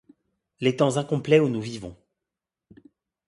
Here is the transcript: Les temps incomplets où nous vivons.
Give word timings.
Les 0.61 0.75
temps 0.75 0.97
incomplets 0.97 1.39
où 1.39 1.47
nous 1.47 1.61
vivons. 1.61 1.95